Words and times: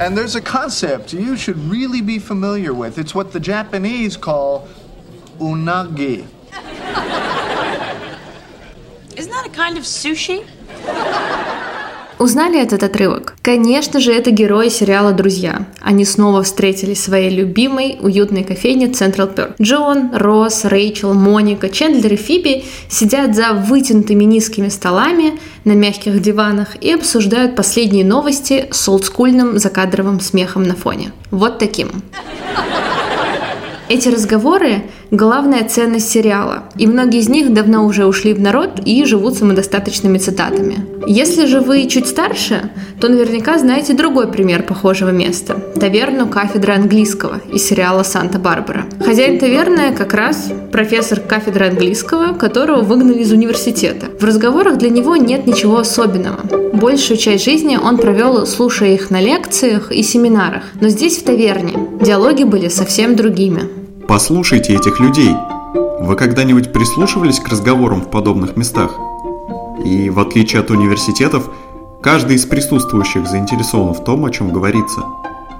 And 0.00 0.16
there's 0.16 0.34
a 0.34 0.40
concept 0.40 1.12
you 1.12 1.36
should 1.36 1.58
really 1.58 2.00
be 2.00 2.18
familiar 2.18 2.72
with. 2.72 2.96
It's 2.96 3.14
what 3.14 3.32
the 3.32 3.40
Japanese 3.40 4.16
call 4.16 4.66
unagi. 5.38 6.26
Isn't 9.14 9.30
that 9.30 9.46
a 9.46 9.50
kind 9.50 9.76
of 9.76 9.84
sushi? 9.84 10.46
Узнали 12.20 12.60
этот 12.60 12.82
отрывок? 12.82 13.34
Конечно 13.40 13.98
же, 13.98 14.12
это 14.12 14.30
герои 14.30 14.68
сериала 14.68 15.12
«Друзья». 15.12 15.64
Они 15.80 16.04
снова 16.04 16.42
встретились 16.42 16.98
в 16.98 17.04
своей 17.04 17.30
любимой 17.30 17.96
уютной 17.98 18.44
кофейне 18.44 18.88
Central 18.88 19.34
Perk. 19.34 19.54
Джон, 19.58 20.10
Росс, 20.12 20.66
Рэйчел, 20.66 21.14
Моника, 21.14 21.70
Чендлер 21.70 22.12
и 22.12 22.16
Фиби 22.16 22.66
сидят 22.90 23.34
за 23.34 23.54
вытянутыми 23.54 24.24
низкими 24.24 24.68
столами 24.68 25.40
на 25.64 25.72
мягких 25.72 26.20
диванах 26.20 26.76
и 26.82 26.92
обсуждают 26.92 27.56
последние 27.56 28.04
новости 28.04 28.68
с 28.70 28.86
олдскульным 28.86 29.58
закадровым 29.58 30.20
смехом 30.20 30.64
на 30.64 30.74
фоне. 30.74 31.12
Вот 31.30 31.58
таким. 31.58 32.02
Эти 33.88 34.08
разговоры– 34.10 34.82
главная 35.10 35.68
ценность 35.68 36.10
сериала, 36.10 36.64
и 36.76 36.86
многие 36.86 37.20
из 37.20 37.28
них 37.28 37.52
давно 37.52 37.84
уже 37.84 38.06
ушли 38.06 38.32
в 38.32 38.40
народ 38.40 38.80
и 38.84 39.04
живут 39.04 39.36
самодостаточными 39.36 40.18
цитатами. 40.18 40.86
Если 41.06 41.46
же 41.46 41.60
вы 41.60 41.86
чуть 41.86 42.06
старше, 42.06 42.70
то 43.00 43.08
наверняка 43.08 43.58
знаете 43.58 43.94
другой 43.94 44.28
пример 44.28 44.62
похожего 44.62 45.10
места– 45.10 45.54
таверну 45.80 46.28
кафедры 46.28 46.74
английского 46.74 47.40
из 47.52 47.64
сериала 47.64 48.02
«Санта-Барбара». 48.02 48.84
Хозяин 49.04 49.38
таверны 49.38 49.92
как 49.96 50.14
раз 50.14 50.52
профессор 50.70 51.20
кафедры 51.20 51.68
английского, 51.68 52.34
которого 52.34 52.82
выгнали 52.82 53.20
из 53.20 53.32
университета. 53.32 54.06
В 54.18 54.24
разговорах 54.24 54.78
для 54.78 54.90
него 54.90 55.16
нет 55.16 55.46
ничего 55.46 55.78
особенного. 55.78 56.40
Большую 56.72 57.16
часть 57.16 57.44
жизни 57.44 57.78
он 57.82 57.98
провел, 57.98 58.46
слушая 58.46 58.94
их 58.94 59.10
на 59.10 59.20
лекциях 59.20 59.90
и 59.90 60.02
семинарах. 60.02 60.62
Но 60.80 60.88
здесь, 60.88 61.18
в 61.18 61.24
таверне, 61.24 61.74
диалоги 62.00 62.44
были 62.44 62.68
совсем 62.68 63.16
другими. 63.16 63.79
Послушайте 64.10 64.74
этих 64.74 64.98
людей. 64.98 65.36
Вы 66.00 66.16
когда-нибудь 66.16 66.72
прислушивались 66.72 67.38
к 67.38 67.46
разговорам 67.46 68.00
в 68.00 68.10
подобных 68.10 68.56
местах? 68.56 68.98
И 69.84 70.10
в 70.10 70.18
отличие 70.18 70.62
от 70.62 70.72
университетов, 70.72 71.48
каждый 72.02 72.34
из 72.34 72.44
присутствующих 72.44 73.28
заинтересован 73.28 73.94
в 73.94 74.02
том, 74.02 74.24
о 74.24 74.30
чем 74.30 74.50
говорится. 74.50 75.02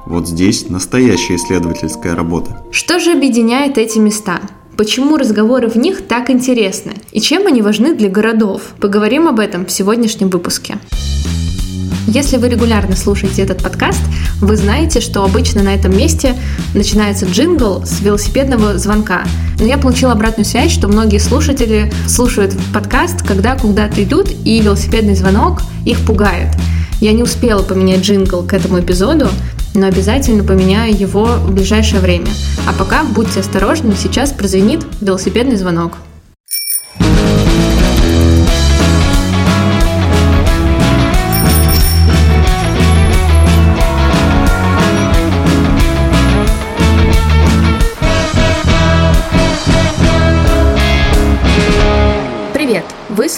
Вот 0.04 0.26
здесь 0.26 0.68
настоящая 0.68 1.36
исследовательская 1.36 2.16
работа. 2.16 2.60
Что 2.72 2.98
же 2.98 3.12
объединяет 3.12 3.78
эти 3.78 4.00
места? 4.00 4.40
Почему 4.76 5.16
разговоры 5.16 5.68
в 5.68 5.76
них 5.76 6.08
так 6.08 6.28
интересны? 6.28 6.94
И 7.12 7.20
чем 7.20 7.46
они 7.46 7.62
важны 7.62 7.94
для 7.94 8.08
городов? 8.08 8.74
Поговорим 8.80 9.28
об 9.28 9.38
этом 9.38 9.64
в 9.64 9.70
сегодняшнем 9.70 10.28
выпуске. 10.28 10.78
Если 12.06 12.38
вы 12.38 12.48
регулярно 12.48 12.96
слушаете 12.96 13.42
этот 13.42 13.62
подкаст, 13.62 14.00
вы 14.40 14.56
знаете, 14.56 15.00
что 15.00 15.22
обычно 15.22 15.62
на 15.62 15.74
этом 15.74 15.96
месте 15.96 16.34
начинается 16.74 17.26
джингл 17.26 17.84
с 17.84 18.00
велосипедного 18.00 18.78
звонка. 18.78 19.24
Но 19.58 19.66
я 19.66 19.78
получила 19.78 20.12
обратную 20.12 20.46
связь, 20.46 20.72
что 20.72 20.88
многие 20.88 21.18
слушатели 21.18 21.92
слушают 22.08 22.56
подкаст, 22.72 23.22
когда 23.22 23.56
куда-то 23.56 24.02
идут, 24.02 24.30
и 24.44 24.60
велосипедный 24.60 25.14
звонок 25.14 25.60
их 25.84 26.00
пугает. 26.04 26.48
Я 27.00 27.12
не 27.12 27.22
успела 27.22 27.62
поменять 27.62 28.00
джингл 28.00 28.42
к 28.42 28.54
этому 28.54 28.80
эпизоду, 28.80 29.28
но 29.74 29.86
обязательно 29.86 30.42
поменяю 30.42 30.98
его 30.98 31.26
в 31.26 31.52
ближайшее 31.52 32.00
время. 32.00 32.28
А 32.66 32.72
пока 32.72 33.04
будьте 33.04 33.40
осторожны, 33.40 33.94
сейчас 33.96 34.32
прозвенит 34.32 34.84
велосипедный 35.00 35.56
звонок. 35.56 35.98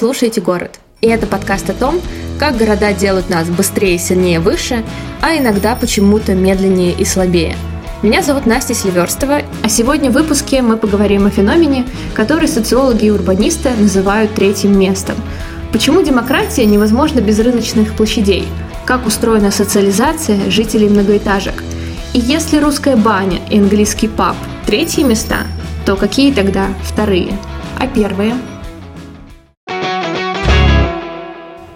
Слушаете 0.02 0.40
«Город». 0.40 0.80
И 1.00 1.06
это 1.06 1.28
подкаст 1.28 1.70
о 1.70 1.74
том, 1.74 2.00
как 2.36 2.56
города 2.56 2.92
делают 2.92 3.30
нас 3.30 3.48
быстрее, 3.48 3.98
сильнее, 3.98 4.40
выше, 4.40 4.82
а 5.20 5.36
иногда 5.36 5.76
почему-то 5.76 6.34
медленнее 6.34 6.90
и 6.90 7.04
слабее. 7.04 7.56
Меня 8.02 8.20
зовут 8.20 8.44
Настя 8.44 8.74
Сильверстова, 8.74 9.42
а 9.62 9.68
сегодня 9.68 10.10
в 10.10 10.14
выпуске 10.14 10.60
мы 10.60 10.76
поговорим 10.76 11.26
о 11.26 11.30
феномене, 11.30 11.86
который 12.14 12.48
социологи 12.48 13.04
и 13.04 13.10
урбанисты 13.10 13.70
называют 13.78 14.34
третьим 14.34 14.76
местом. 14.76 15.14
Почему 15.70 16.02
демократия 16.02 16.66
невозможна 16.66 17.20
без 17.20 17.38
рыночных 17.38 17.94
площадей? 17.94 18.48
Как 18.84 19.06
устроена 19.06 19.52
социализация 19.52 20.50
жителей 20.50 20.88
многоэтажек? 20.88 21.62
И 22.12 22.18
если 22.18 22.58
русская 22.58 22.96
баня 22.96 23.38
и 23.48 23.56
английский 23.56 24.08
паб– 24.08 24.34
третьи 24.66 25.04
места, 25.04 25.46
то 25.86 25.94
какие 25.94 26.32
тогда 26.32 26.70
вторые? 26.82 27.38
А 27.78 27.86
первые– 27.86 28.34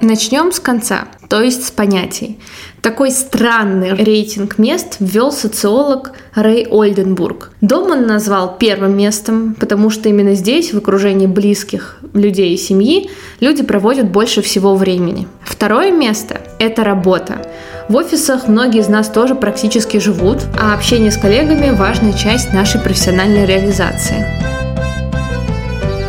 Начнем 0.07 0.53
с 0.53 0.61
конца, 0.61 1.09
то 1.29 1.43
есть 1.43 1.67
с 1.67 1.73
понятий. 1.73 2.39
Такой 2.81 3.11
странный 3.11 3.93
рейтинг 3.93 4.57
мест 4.57 4.99
ввел 5.01 5.33
социолог 5.33 6.13
Рэй 6.37 6.65
Ольденбург. 6.71 7.51
Дом 7.61 7.91
он 7.91 8.07
назвал 8.07 8.57
первым 8.57 8.97
местом, 8.97 9.57
потому 9.59 9.91
что 9.91 10.09
именно 10.09 10.37
здесь, 10.37 10.73
в 10.73 10.79
окружении 10.79 11.27
близких 11.27 11.97
людей 12.15 12.55
и 12.55 12.57
семьи, 12.57 13.11
люди 13.41 13.65
проводят 13.65 14.09
больше 14.09 14.43
всего 14.43 14.77
времени. 14.77 15.27
Второе 15.43 15.91
место– 15.91 16.41
это 16.61 16.85
работа. 16.85 17.43
В 17.89 17.97
офисах 17.97 18.47
многие 18.47 18.83
из 18.83 18.89
нас 18.89 19.09
тоже 19.09 19.35
практически 19.35 19.97
живут, 19.97 20.39
а 20.57 20.75
общение 20.75 21.11
с 21.11 21.17
коллегами– 21.17 21.77
важная 21.77 22.13
часть 22.13 22.53
нашей 22.53 22.81
профессиональной 22.81 23.45
реализации. 23.45 24.25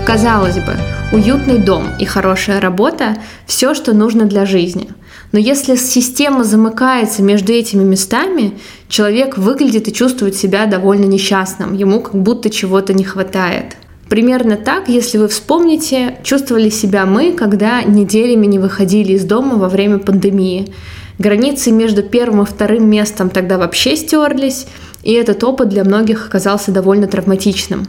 Казалось 0.05 0.57
бы, 0.57 0.77
уютный 1.11 1.57
дом 1.57 1.85
и 1.99 2.05
хорошая 2.05 2.59
работа– 2.59 3.17
все, 3.45 3.73
что 3.73 3.93
нужно 3.93 4.25
для 4.25 4.45
жизни. 4.45 4.89
Но 5.31 5.39
если 5.39 5.75
система 5.75 6.43
замыкается 6.43 7.21
между 7.21 7.51
этими 7.53 7.83
местами, 7.83 8.57
человек 8.89 9.37
выглядит 9.37 9.87
и 9.87 9.93
чувствует 9.93 10.35
себя 10.35 10.65
довольно 10.65 11.05
несчастным, 11.05 11.73
ему 11.73 12.01
как 12.01 12.15
будто 12.15 12.49
чего-то 12.49 12.93
не 12.93 13.03
хватает. 13.03 13.77
Примерно 14.09 14.55
так, 14.55 14.87
если 14.87 15.17
вы 15.17 15.27
вспомните, 15.27 16.17
чувствовали 16.23 16.69
себя 16.69 17.05
мы, 17.05 17.33
когда 17.33 17.83
неделями 17.83 18.45
не 18.45 18.57
выходили 18.57 19.13
из 19.13 19.25
дома 19.25 19.55
во 19.55 19.67
время 19.67 19.99
пандемии. 19.99 20.73
Границы 21.19 21.71
между 21.71 22.03
первым 22.03 22.43
и 22.43 22.45
вторым 22.45 22.89
местом 22.89 23.29
тогда 23.29 23.57
вообще 23.57 23.97
стерлись, 23.97 24.67
и 25.03 25.11
этот 25.13 25.43
опыт 25.43 25.69
для 25.69 25.83
многих 25.83 26.25
оказался 26.25 26.71
довольно 26.71 27.07
травматичным. 27.07 27.87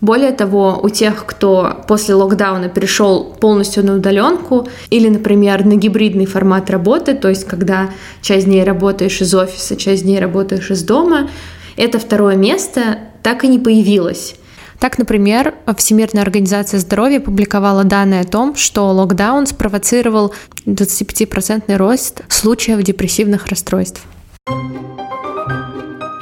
Более 0.00 0.32
того, 0.32 0.78
у 0.82 0.88
тех, 0.90 1.24
кто 1.24 1.84
после 1.88 2.14
локдауна 2.14 2.68
перешел 2.68 3.24
полностью 3.24 3.84
на 3.84 3.94
удаленку 3.94 4.68
или, 4.90 5.08
например, 5.08 5.64
на 5.64 5.74
гибридный 5.76 6.26
формат 6.26 6.68
работы, 6.70 7.14
то 7.14 7.28
есть 7.28 7.44
когда 7.44 7.90
часть 8.20 8.44
дней 8.44 8.62
работаешь 8.62 9.20
из 9.20 9.34
офиса, 9.34 9.76
часть 9.76 10.02
дней 10.02 10.18
работаешь 10.18 10.70
из 10.70 10.82
дома, 10.82 11.30
это 11.76 11.98
второе 11.98 12.36
место 12.36 12.98
так 13.22 13.44
и 13.44 13.48
не 13.48 13.58
появилось. 13.58 14.36
Так, 14.78 14.98
например, 14.98 15.54
Всемирная 15.76 16.22
организация 16.22 16.78
здоровья 16.80 17.20
публиковала 17.20 17.84
данные 17.84 18.20
о 18.20 18.24
том, 18.24 18.54
что 18.56 18.90
локдаун 18.92 19.46
спровоцировал 19.46 20.34
25% 20.66 21.74
рост 21.76 22.22
случаев 22.28 22.82
депрессивных 22.82 23.46
расстройств. 23.46 24.02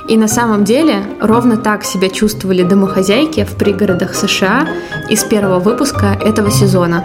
И 0.08 0.16
на 0.16 0.28
самом 0.28 0.64
деле 0.64 1.02
ровно 1.20 1.56
так 1.56 1.84
себя 1.84 2.10
чувствовали 2.10 2.62
домохозяйки 2.62 3.44
в 3.44 3.56
пригородах 3.56 4.14
США 4.14 4.68
из 5.08 5.24
первого 5.24 5.58
выпуска 5.58 6.18
этого 6.20 6.50
сезона. 6.50 7.04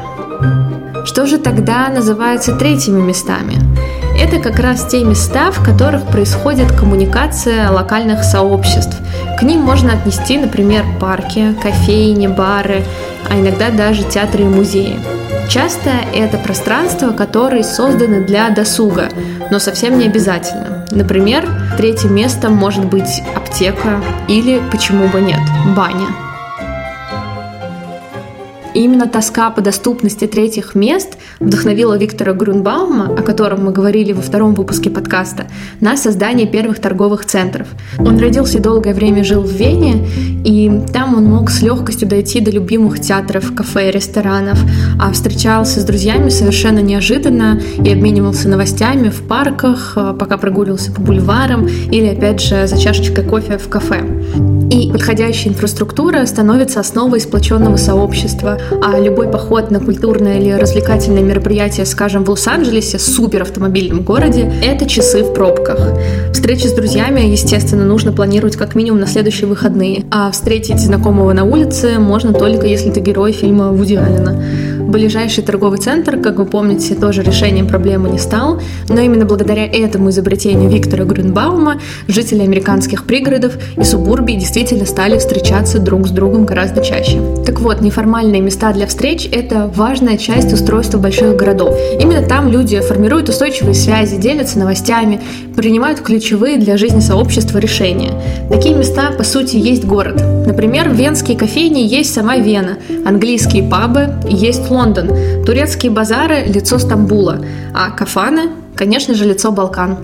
Что 1.06 1.26
же 1.26 1.38
тогда 1.38 1.88
называется 1.90 2.56
третьими 2.56 3.02
местами? 3.02 3.56
Это 4.20 4.40
как 4.40 4.60
раз 4.60 4.86
те 4.86 5.04
места, 5.06 5.50
в 5.52 5.64
которых 5.64 6.06
происходит 6.08 6.74
коммуникация 6.74 7.72
локальных 7.72 8.24
сообществ. 8.26 8.98
К 9.40 9.44
ним 9.44 9.62
можно 9.62 9.94
отнести, 9.94 10.38
например, 10.38 10.84
парки, 11.00 11.56
кофейни, 11.64 12.28
бары, 12.28 12.84
а 13.30 13.40
иногда 13.40 13.70
даже 13.70 14.04
театры 14.04 14.44
и 14.44 14.48
музеи. 14.48 15.00
Часто 15.50 15.90
это 16.14 16.38
пространства, 16.38 17.12
которые 17.12 17.64
созданы 17.64 18.26
для 18.26 18.50
досуга, 18.50 19.08
но 19.50 19.58
совсем 19.58 19.98
не 19.98 20.06
обязательно. 20.06 20.86
Например, 20.92 21.48
третьим 21.80 22.14
местом 22.14 22.56
может 22.56 22.84
быть 22.84 23.24
аптека 23.38 24.04
или, 24.28 24.62
почему 24.70 25.08
бы 25.08 25.22
нет, 25.22 25.40
баня. 25.78 26.08
Именно 28.80 29.08
тоска 29.08 29.50
по 29.50 29.60
доступности 29.60 30.26
третьих 30.26 30.74
мест 30.74 31.18
вдохновила 31.42 31.98
Виктора 31.98 32.32
Грунбаума, 32.32 33.14
о 33.14 33.22
котором 33.24 33.66
мы 33.66 33.74
говорили 33.74 34.14
во 34.14 34.22
втором 34.22 34.54
выпуске 34.54 34.90
подкаста, 34.90 35.48
на 35.82 35.98
создание 35.98 36.48
первых 36.48 36.80
торговых 36.80 37.26
центров. 37.26 37.68
Он 37.98 38.18
родился 38.18 38.60
и 38.60 38.62
долгое 38.62 38.94
время 38.94 39.26
жил 39.26 39.42
в 39.42 39.52
Вене, 39.52 40.08
и 40.46 40.72
там 40.94 41.18
он 41.18 41.26
мог 41.26 41.50
с 41.50 41.62
легкостью 41.62 42.08
дойти 42.08 42.40
до 42.40 42.52
любимых 42.52 43.02
театров, 43.02 43.54
кафе, 43.54 43.92
ресторанов, 43.92 44.58
а 44.98 45.12
встречался 45.12 45.82
с 45.82 45.84
друзьями 45.84 46.30
совершенно 46.30 46.80
неожиданно 46.80 47.60
и 47.84 47.92
обменивался 47.92 48.48
новостями 48.48 49.10
в 49.10 49.28
парках, 49.28 49.96
э, 49.98 50.16
пока 50.18 50.38
прогуливался 50.38 50.94
по 50.94 51.02
бульварам 51.02 51.68
или, 51.68 52.08
опять 52.08 52.40
же, 52.40 52.66
за 52.66 52.80
чашечкой 52.80 53.26
кофе 53.26 53.58
в 53.58 53.68
кафе. 53.68 54.06
И 54.70 54.92
подходящая 54.92 55.54
инфраструктура 55.54 56.26
становится 56.26 56.80
основой 56.80 57.20
сплоченного 57.20 57.78
сообщества, 57.78 58.60
а 58.84 59.00
любой 59.00 59.28
поход 59.28 59.72
на 59.72 59.80
культурное 59.80 60.40
или 60.40 60.52
развлекательное 60.52 61.24
мероприятие, 61.24 61.86
скажем, 61.86 62.24
в 62.24 62.30
Лос-Анджелесе, 62.30 63.00
супер 63.00 63.42
автомобильном 63.42 64.04
городе, 64.04 64.52
это 64.64 64.88
часы 64.88 65.24
в 65.24 65.34
пробках. 65.34 65.80
Встречи 66.34 66.68
с 66.68 66.74
друзьями, 66.74 67.22
естественно, 67.22 67.84
нужно 67.84 68.12
планировать 68.12 68.58
как 68.58 68.76
минимум 68.76 69.00
на 69.00 69.08
следующие 69.08 69.48
выходные, 69.48 70.06
а 70.12 70.30
встретить 70.32 70.80
знакомого 70.80 71.34
на 71.34 71.46
улице 71.46 71.98
можно 71.98 72.34
только 72.34 72.68
если 72.68 72.92
ты 72.92 73.00
герой 73.00 73.32
фильма 73.32 73.72
Вуди 73.72 73.96
Аллена. 73.96 74.40
Ближайший 74.90 75.44
торговый 75.44 75.78
центр, 75.78 76.18
как 76.18 76.40
вы 76.40 76.46
помните, 76.48 76.96
тоже 76.96 77.22
решением 77.22 77.68
проблемы 77.68 78.10
не 78.10 78.18
стал, 78.18 78.60
но 78.88 79.00
именно 79.00 79.24
благодаря 79.24 79.68
этому 79.68 80.10
изобретению 80.10 80.68
Виктора 80.68 81.06
Грюнбаума 81.06 81.80
жители 82.08 82.42
американских 82.42 83.06
пригородов 83.06 83.54
и 83.78 83.84
субурбий 83.84 84.36
действительно 84.36 84.88
стали 84.88 85.20
встречаться 85.20 85.78
друг 85.78 86.08
с 86.08 86.10
другом 86.10 86.46
гораздо 86.46 86.84
чаще. 86.84 87.22
Так 87.46 87.60
вот, 87.60 87.82
неформальные 87.82 88.42
места 88.42 88.74
для 88.74 88.88
встреч– 88.88 89.30
это 89.32 89.72
важная 89.76 90.18
часть 90.18 90.52
устройства 90.54 90.98
больших 90.98 91.36
городов. 91.36 91.78
Именно 92.00 92.24
там 92.24 92.50
люди 92.50 92.80
формируют 92.80 93.30
устойчивые 93.30 93.76
связи, 93.76 94.18
делятся 94.18 94.58
новостями, 94.58 95.22
принимают 95.56 96.00
ключевые 96.00 96.58
для 96.58 96.78
жизни 96.78 97.00
сообщества 97.00 97.60
решения. 97.60 98.14
Такие 98.50 98.74
места, 98.74 99.12
по 99.16 99.24
сути, 99.24 99.58
есть 99.58 99.86
город. 99.86 100.20
Например, 100.48 100.90
венские 100.90 101.38
кофейни 101.38 101.82
есть 101.82 102.12
сама 102.12 102.38
Вена, 102.38 102.80
английские 103.06 103.62
пабы 103.62 104.16
есть 104.28 104.62
Лондон, 104.72 104.79
Лондон, 104.80 105.44
турецкие 105.46 105.92
базары– 105.92 106.44
лицо 106.48 106.80
Стамбула, 106.80 107.44
а 107.74 107.92
кафаны– 107.92 108.44
конечно 108.78 109.14
же, 109.14 109.26
лицо 109.26 109.52
Балкан. 109.52 109.98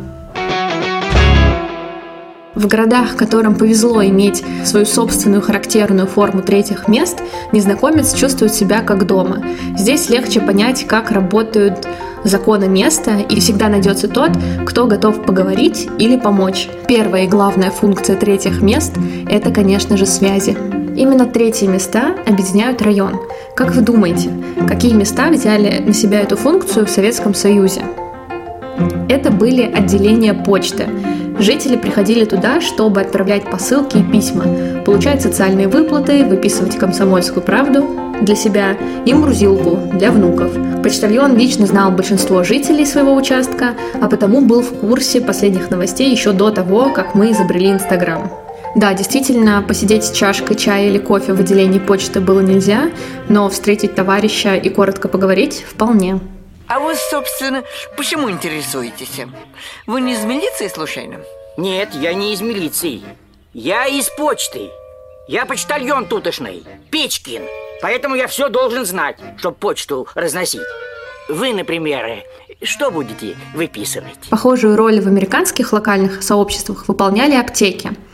В 2.56 2.68
городах, 2.68 3.16
которым 3.16 3.56
повезло 3.56 4.04
иметь 4.04 4.44
свою 4.66 4.86
собственную 4.86 5.42
характерную 5.42 6.08
форму 6.08 6.42
третьих 6.42 6.90
мест, 6.90 7.20
незнакомец 7.54 8.14
чувствует 8.14 8.54
себя 8.54 8.82
как 8.82 9.08
дома. 9.08 9.42
Здесь 9.78 10.10
легче 10.10 10.42
понять, 10.42 10.86
как 10.86 11.10
работают 11.10 11.88
законы 12.26 12.68
места, 12.68 13.20
и 13.30 13.40
всегда 13.40 13.70
найдется 13.70 14.10
тот, 14.10 14.32
кто 14.66 14.88
готов 14.88 15.24
поговорить 15.24 15.88
или 16.00 16.18
помочь. 16.18 16.68
Первая 16.90 17.24
и 17.24 17.28
главная 17.30 17.72
функция 17.72 18.18
третьих 18.18 18.62
мест– 18.62 18.94
это, 19.30 19.52
конечно 19.52 19.96
же, 19.96 20.06
связи. 20.06 20.75
Именно 20.96 21.26
третьи 21.26 21.68
места 21.68 22.16
объединяют 22.26 22.82
район. 22.82 23.20
Как 23.54 23.76
вы 23.76 23.82
думаете, 23.82 24.30
какие 24.66 24.94
места 24.94 25.30
взяли 25.30 25.80
на 25.80 25.94
себя 25.94 26.22
эту 26.22 26.38
функцию 26.38 26.86
в 26.86 26.90
Советском 26.90 27.34
Союзе? 27.34 27.82
Это 29.10 29.30
были 29.30 29.64
отделения 29.64 30.34
почты. 30.34 30.86
Жители 31.38 31.76
приходили 31.76 32.24
туда, 32.24 32.62
чтобы 32.62 33.02
отправлять 33.02 33.50
посылки 33.50 33.98
и 33.98 34.04
письма, 34.04 34.46
получать 34.86 35.22
социальные 35.22 35.68
выплаты, 35.68 36.24
выписывать 36.24 36.78
комсомольскую 36.78 37.44
правду 37.44 37.86
для 38.22 38.36
себя 38.36 38.78
и 39.06 39.14
мурзилку 39.14 39.78
для 39.94 40.12
внуков. 40.12 40.52
Почтальон 40.82 41.36
лично 41.36 41.66
знал 41.66 41.92
большинство 41.92 42.44
жителей 42.44 42.86
своего 42.86 43.14
участка, 43.16 43.74
а 44.00 44.08
потому 44.08 44.40
был 44.40 44.62
в 44.62 44.80
курсе 44.80 45.20
последних 45.20 45.70
новостей 45.70 46.10
еще 46.10 46.32
до 46.32 46.52
того, 46.52 46.92
как 46.92 47.16
мы 47.16 47.32
изобрели 47.32 47.72
Инстаграм. 47.72 48.45
Да, 48.76 48.94
действительно, 48.94 49.64
посидеть 49.66 50.04
с 50.04 50.12
чашкой 50.12 50.56
чая 50.56 50.88
или 50.88 50.98
кофе 50.98 51.32
в 51.32 51.40
отделении 51.40 51.80
почты 51.80 52.20
было 52.20 52.42
нельзя, 52.42 52.92
но 53.30 53.48
встретить 53.50 53.96
товарища 53.96 54.56
и 54.56 54.70
коротко 54.70 55.08
поговорить 55.08 55.64
вполне. 55.66 56.20
А 56.68 56.80
вы, 56.80 56.96
собственно, 56.96 57.64
почему 57.96 58.30
интересуетесь? 58.30 59.22
Вы 59.88 60.02
не 60.02 60.14
из 60.14 60.26
милиции, 60.26 60.68
случайно? 60.68 61.20
Нет, 61.56 61.94
я 61.94 62.14
не 62.14 62.34
из 62.34 62.42
милиции. 62.42 63.02
Я 63.54 63.88
из 63.88 64.10
почты. 64.10 64.70
Я 65.30 65.46
почтальон 65.46 66.06
тутошный, 66.08 66.66
Печкин. 66.92 67.44
Поэтому 67.82 68.16
я 68.16 68.28
все 68.28 68.50
должен 68.50 68.86
знать, 68.86 69.18
чтобы 69.38 69.56
почту 69.56 70.06
разносить. 70.16 70.62
Вы, 71.30 71.54
например, 71.54 72.24
что 72.62 72.92
будете 72.92 73.38
выписывать? 73.54 74.20
Похожую 74.30 74.76
роль 74.76 75.00
в 75.00 75.08
американских 75.08 75.72
локальных 75.72 76.22
сообществах 76.24 76.90
выполняли 76.90 77.36
аптеки– 77.36 77.92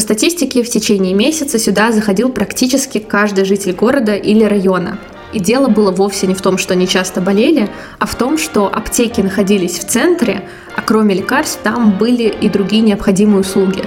по 0.00 0.02
статистике, 0.02 0.62
в 0.62 0.70
течение 0.70 1.12
месяца 1.12 1.58
сюда 1.58 1.92
заходил 1.92 2.30
практически 2.30 3.00
каждый 3.00 3.44
житель 3.44 3.74
города 3.74 4.14
или 4.14 4.44
района. 4.44 4.98
И 5.34 5.38
дело 5.38 5.68
было 5.68 5.90
вовсе 5.90 6.26
не 6.26 6.32
в 6.32 6.40
том, 6.40 6.56
что 6.56 6.72
они 6.72 6.88
часто 6.88 7.20
болели, 7.20 7.68
а 7.98 8.06
в 8.06 8.14
том, 8.14 8.38
что 8.38 8.66
аптеки 8.66 9.20
находились 9.20 9.78
в 9.78 9.86
центре, 9.86 10.48
а 10.74 10.80
кроме 10.80 11.16
лекарств 11.16 11.60
там 11.62 11.98
были 11.98 12.22
и 12.22 12.48
другие 12.48 12.80
необходимые 12.80 13.40
услуги. 13.40 13.82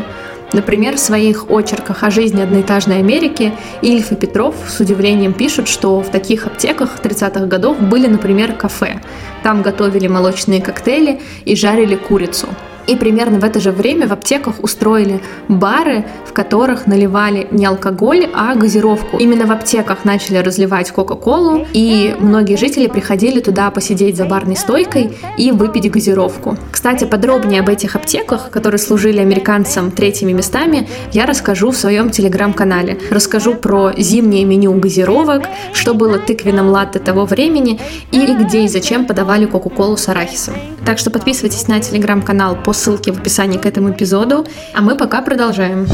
Например, 0.52 0.98
в 0.98 1.00
своих 1.00 1.50
очерках 1.50 2.04
о 2.04 2.12
жизни 2.12 2.44
одноэтажной 2.44 3.00
Америки 3.00 3.52
Ильф 3.82 4.12
и 4.12 4.16
Петров 4.16 4.54
с 4.70 4.80
удивлением 4.80 5.34
пишут, 5.34 5.68
что 5.68 6.00
в 6.02 6.12
таких 6.12 6.46
аптеках 6.46 7.00
30-х 7.02 7.48
годов 7.48 7.80
были, 7.80 8.06
например, 8.06 8.54
кафе. 8.54 9.02
Там 9.42 9.64
готовили 9.64 10.06
молочные 10.06 10.62
коктейли 10.62 11.22
и 11.44 11.56
жарили 11.56 11.96
курицу– 11.96 12.50
и 12.88 12.96
примерно 12.96 13.40
в 13.40 13.44
это 13.44 13.60
же 13.60 13.72
время 13.72 14.08
в 14.08 14.14
аптеках 14.14 14.56
устроили 14.62 15.22
бары, 15.48 16.06
в 16.26 16.34
которых 16.34 16.88
наливали 16.88 17.48
не 17.52 17.66
алкоголь, 17.66 18.30
а 18.34 18.56
газировку. 18.56 19.18
Именно 19.18 19.46
в 19.46 19.52
аптеках 19.52 20.06
начали 20.06 20.38
разливать 20.38 20.92
Кока-Колу, 20.92 21.66
и 21.74 22.16
многие 22.20 22.56
жители 22.56 22.88
приходили 22.88 23.40
туда 23.40 23.70
посидеть 23.72 24.18
за 24.18 24.26
барной 24.26 24.56
стойкой 24.56 25.18
и 25.38 25.52
выпить 25.52 25.90
газировку. 25.92 26.58
Кстати, 26.72 27.06
подробнее 27.06 27.62
об 27.62 27.70
этих 27.70 27.96
аптеках, 27.96 28.50
которые 28.50 28.80
служили 28.80 29.20
американцам 29.20 29.92
третьими 29.92 30.32
местами, 30.32 30.88
я 31.12 31.26
расскажу 31.26 31.72
в 31.72 31.78
своем 31.78 32.10
телеграм-канале. 32.10 32.98
Расскажу 33.10 33.56
про 33.56 33.94
зимнее 33.98 34.46
меню 34.46 34.74
газировок, 34.74 35.44
что 35.74 35.94
было 35.94 36.20
тыквенным 36.20 36.70
латте 36.70 37.00
того 37.00 37.26
времени 37.26 37.80
и 38.12 38.26
где 38.34 38.66
и 38.66 38.68
зачем 38.68 39.06
подавали 39.06 39.46
Кока-Колу 39.46 39.98
с 39.98 40.10
арахисом. 40.10 40.56
Так 40.86 40.98
что 40.98 41.12
подписывайтесь 41.12 41.68
на 41.68 41.80
телеграм-канал 41.80 42.58
по 42.74 42.80
ссылке 42.80 43.12
в 43.12 43.20
описании 43.20 43.60
к 43.60 43.68
этому 43.68 43.92
эпизоду. 43.92 44.48
А 44.74 44.82
мы 44.82 44.96
пока 44.96 45.22
продолжаем. 45.22 45.86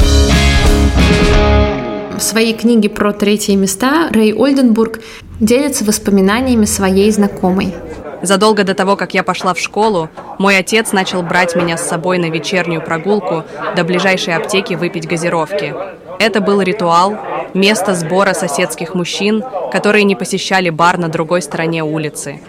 В 2.16 2.20
своей 2.20 2.54
книге 2.54 2.88
про 2.88 3.12
третьи 3.12 3.54
места 3.54 4.08
Рэй 4.10 4.32
Ольденбург 4.32 5.00
делится 5.40 5.84
воспоминаниями 5.84 6.64
своей 6.64 7.10
знакомой. 7.10 7.74
Задолго 8.22 8.64
до 8.64 8.74
того, 8.74 8.96
как 8.96 9.12
я 9.12 9.22
пошла 9.22 9.52
в 9.52 9.58
школу, 9.58 10.08
мой 10.38 10.56
отец 10.56 10.92
начал 10.92 11.22
брать 11.22 11.54
меня 11.54 11.76
с 11.76 11.86
собой 11.86 12.16
на 12.16 12.30
вечернюю 12.30 12.80
прогулку 12.80 13.44
до 13.76 13.84
ближайшей 13.84 14.34
аптеки 14.34 14.72
выпить 14.72 15.06
газировки. 15.06 15.74
Это 16.18 16.40
был 16.40 16.62
ритуал, 16.62 17.18
место 17.52 17.94
сбора 17.94 18.32
соседских 18.32 18.94
мужчин, 18.94 19.44
которые 19.70 20.04
не 20.04 20.16
посещали 20.16 20.70
бар 20.70 20.96
на 20.96 21.08
другой 21.08 21.42
стороне 21.42 21.84
улицы. 21.84 22.40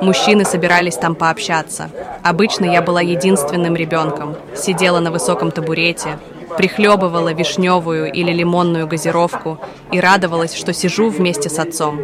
Мужчины 0.00 0.44
собирались 0.44 0.96
там 0.96 1.14
пообщаться. 1.14 1.90
Обычно 2.22 2.64
я 2.64 2.82
была 2.82 3.00
единственным 3.00 3.76
ребенком. 3.76 4.36
Сидела 4.54 5.00
на 5.00 5.10
высоком 5.10 5.50
табурете, 5.50 6.18
прихлебывала 6.56 7.32
вишневую 7.32 8.12
или 8.12 8.32
лимонную 8.32 8.86
газировку 8.86 9.58
и 9.92 10.00
радовалась, 10.00 10.54
что 10.54 10.72
сижу 10.72 11.08
вместе 11.08 11.48
с 11.48 11.58
отцом. 11.58 12.00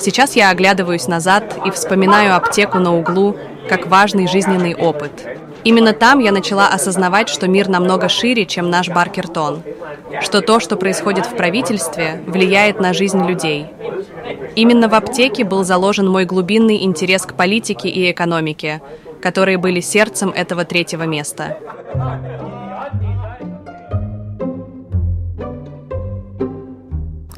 Сейчас 0.00 0.36
я 0.36 0.50
оглядываюсь 0.50 1.08
назад 1.08 1.58
и 1.64 1.70
вспоминаю 1.70 2.36
аптеку 2.36 2.78
на 2.78 2.96
углу 2.96 3.36
как 3.68 3.86
важный 3.86 4.26
жизненный 4.26 4.74
опыт. 4.74 5.12
Именно 5.64 5.92
там 5.92 6.20
я 6.20 6.32
начала 6.32 6.68
осознавать, 6.68 7.28
что 7.28 7.48
мир 7.48 7.68
намного 7.68 8.08
шире, 8.08 8.46
чем 8.46 8.70
наш 8.70 8.88
Баркертон, 8.88 9.62
что 10.22 10.40
то, 10.40 10.60
что 10.60 10.76
происходит 10.76 11.26
в 11.26 11.36
правительстве, 11.36 12.22
влияет 12.26 12.80
на 12.80 12.94
жизнь 12.94 13.22
людей. 13.26 13.66
Именно 14.56 14.88
в 14.88 14.94
аптеке 14.94 15.44
был 15.44 15.64
заложен 15.64 16.08
мой 16.08 16.24
глубинный 16.24 16.82
интерес 16.84 17.22
к 17.22 17.34
политике 17.34 17.88
и 17.88 18.10
экономике, 18.10 18.80
которые 19.20 19.58
были 19.58 19.80
сердцем 19.80 20.30
этого 20.30 20.64
третьего 20.64 21.04
места. 21.04 21.56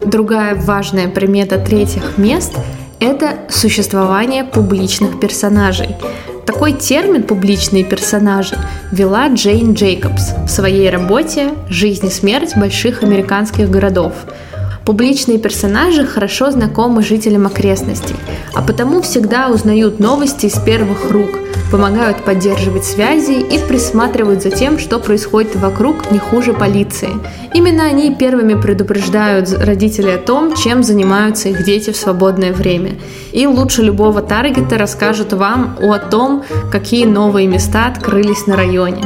Другая 0.04 0.56
важная 0.56 1.08
примета 1.08 1.58
третьих 1.58 2.18
мест– 2.18 2.58
это 3.00 3.38
существование 3.48 4.44
публичных 4.44 5.20
персонажей. 5.20 5.96
Такой 6.46 6.72
термин 6.72 7.22
«публичные 7.22 7.84
персонажи» 7.84 8.56
вела 8.90 9.28
Джейн 9.28 9.74
Джейкобс 9.74 10.32
в 10.46 10.48
своей 10.48 10.90
работе 10.90 11.50
«Жизнь 11.68 12.06
и 12.06 12.10
смерть 12.10 12.56
больших 12.56 13.04
американских 13.04 13.70
городов», 13.70 14.14
Публичные 14.90 15.38
персонажи 15.38 16.04
хорошо 16.04 16.50
знакомы 16.50 17.04
жителям 17.04 17.46
окрестностей, 17.46 18.16
а 18.54 18.60
потому 18.60 19.02
всегда 19.02 19.48
узнают 19.48 20.00
новости 20.00 20.46
из 20.46 20.58
первых 20.58 21.12
рук, 21.12 21.30
помогают 21.70 22.24
поддерживать 22.24 22.84
связи 22.84 23.38
и 23.38 23.64
присматривают 23.68 24.42
за 24.42 24.50
тем, 24.50 24.80
что 24.80 24.98
происходит 24.98 25.54
вокруг 25.54 26.10
не 26.10 26.18
хуже 26.18 26.54
полиции. 26.54 27.10
Именно 27.54 27.84
они 27.84 28.12
первыми 28.16 28.60
предупреждают 28.60 29.52
родителей 29.52 30.16
о 30.16 30.18
том, 30.18 30.56
чем 30.56 30.82
занимаются 30.82 31.50
их 31.50 31.62
дети 31.62 31.92
в 31.92 31.96
свободное 31.96 32.52
время. 32.52 32.96
И 33.30 33.46
лучше 33.46 33.82
любого 33.82 34.22
таргета 34.22 34.76
расскажут 34.76 35.32
вам 35.32 35.78
о 35.80 35.98
том, 35.98 36.42
какие 36.72 37.04
новые 37.04 37.46
места 37.46 37.86
открылись 37.86 38.48
на 38.48 38.56
районе. 38.56 39.04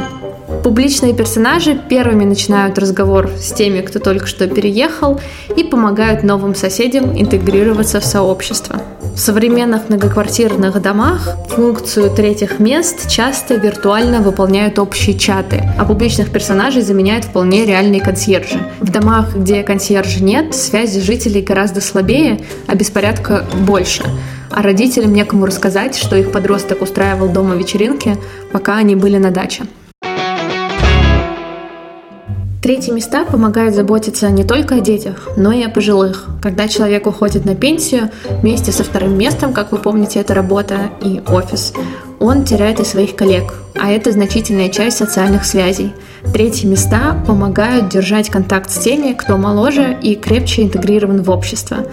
Публичные 0.65 1.13
персонажи 1.13 1.79
первыми 1.89 2.25
начинают 2.25 2.79
разговор 2.79 3.29
с 3.39 3.51
теми, 3.51 3.81
кто 3.81 3.99
только 3.99 4.25
что 4.25 4.47
переехал, 4.47 5.21
и 5.55 5.63
помогают 5.63 6.23
новым 6.23 6.55
соседям 6.55 7.15
интегрироваться 7.15 7.99
в 7.99 8.03
сообщество. 8.03 8.81
В 9.13 9.19
современных 9.19 9.89
многоквартирных 9.89 10.81
домах 10.81 11.37
функцию 11.49 12.09
третьих 12.09 12.57
мест 12.57 13.07
часто 13.07 13.53
виртуально 13.57 14.21
выполняют 14.21 14.79
общие 14.79 15.15
чаты, 15.15 15.63
а 15.77 15.85
публичных 15.85 16.31
персонажей 16.31 16.81
заменяют 16.81 17.25
вполне 17.25 17.63
реальные 17.67 18.01
консьержи. 18.01 18.57
В 18.79 18.89
домах, 18.89 19.35
где 19.35 19.61
консьержа 19.61 20.23
нет, 20.23 20.55
связи 20.55 20.99
жителей 20.99 21.43
гораздо 21.43 21.79
слабее, 21.79 22.39
а 22.65 22.73
беспорядка 22.73 23.45
больше. 23.67 24.03
А 24.49 24.63
родителям 24.63 25.13
некому 25.13 25.45
рассказать, 25.45 25.95
что 25.95 26.15
их 26.15 26.31
подросток 26.31 26.81
устраивал 26.81 27.29
дома 27.29 27.53
вечеринки, 27.53 28.17
пока 28.51 28.77
они 28.77 28.95
были 28.95 29.17
на 29.17 29.29
даче. 29.29 29.65
Третьи 32.65 32.89
места 32.89 33.25
помогают 33.25 33.75
заботиться 33.75 34.27
не 34.31 34.43
только 34.43 34.77
о 34.77 34.79
детях, 34.79 35.29
но 35.37 35.51
и 35.51 35.61
о 35.61 35.69
пожилых. 35.69 36.25
Когда 36.41 36.67
человек 36.67 37.05
уходит 37.05 37.45
на 37.45 37.53
пенсию, 37.53 38.09
вместе 38.41 38.71
со 38.71 38.83
вторым 38.83 39.15
местом, 39.15 39.53
как 39.53 39.71
вы 39.71 39.77
помните, 39.77 40.19
это 40.19 40.33
работа 40.33 40.89
и 40.99 41.21
офис, 41.27 41.73
он 42.19 42.43
теряет 42.43 42.79
и 42.79 42.83
своих 42.83 43.15
коллег, 43.15 43.53
а 43.75 43.91
это 43.91 44.11
значительная 44.11 44.69
часть 44.69 44.97
социальных 44.97 45.45
связей. 45.45 45.93
Третьи 46.33 46.65
места 46.65 47.23
помогают 47.27 47.89
держать 47.89 48.31
контакт 48.31 48.71
с 48.71 48.79
теми, 48.79 49.13
кто 49.13 49.37
моложе 49.37 49.95
и 50.01 50.15
крепче 50.15 50.63
интегрирован 50.63 51.21
в 51.21 51.29
общество. 51.29 51.85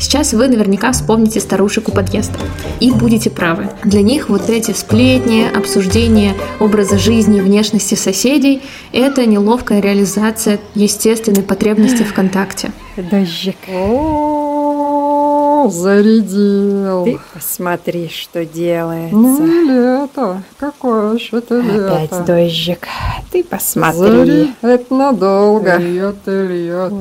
Сейчас 0.00 0.32
вы 0.32 0.48
наверняка 0.48 0.92
вспомните 0.92 1.40
старушек 1.40 1.88
у 1.88 1.92
подъезда. 1.92 2.38
И 2.80 2.90
будете 2.90 3.30
правы. 3.30 3.68
Для 3.84 4.02
них 4.02 4.28
вот 4.28 4.48
эти 4.48 4.70
сплетни, 4.72 5.46
обсуждения 5.54 6.34
образа 6.60 6.98
жизни 6.98 7.38
и 7.38 7.40
внешности 7.40 7.94
соседей– 7.94 8.62
это 8.92 9.26
неловкая 9.26 9.80
реализация 9.80 10.60
естественной 10.74 11.42
потребности 11.42 12.02
в 12.04 12.14
контакте. 12.14 12.70
Дождик. 12.96 13.56
О, 13.72 15.68
зарядил. 15.70 17.04
Ты 17.04 17.18
посмотри, 17.34 18.08
что 18.08 18.44
делается. 18.44 19.16
Ну 19.16 19.46
и 19.46 19.68
лето. 19.68 20.42
Какое 20.58 21.14
еще 21.14 21.38
это 21.38 21.60
лето? 21.60 21.96
Опять 22.02 22.24
дождик. 22.24 22.88
Ты 23.30 23.44
посмотри. 23.44 23.98
Зари, 23.98 24.50
это 24.62 24.94
надолго. 24.94 25.76
Льет 25.76 26.16
и 26.26 26.30
льет. 26.30 26.92